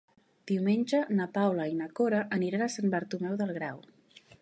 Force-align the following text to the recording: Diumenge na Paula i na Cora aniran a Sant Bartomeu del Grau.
Diumenge 0.51 1.01
na 1.19 1.27
Paula 1.35 1.69
i 1.73 1.77
na 1.83 1.89
Cora 2.01 2.25
aniran 2.41 2.67
a 2.67 2.73
Sant 2.79 2.93
Bartomeu 2.97 3.41
del 3.45 3.59
Grau. 3.61 3.83